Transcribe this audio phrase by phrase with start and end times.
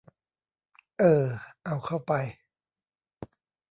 [0.99, 1.23] เออ
[1.63, 2.13] เอาเข้าไป